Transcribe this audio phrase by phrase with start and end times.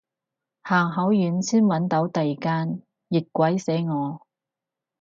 [0.63, 4.25] 行好遠先搵到第間，熱鬼死我